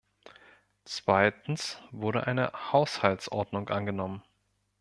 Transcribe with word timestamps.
Zweitens 0.85 1.77
wurde 1.91 2.25
eine 2.25 2.51
Haushaltsordnung 2.71 3.69
angenommen. 3.69 4.23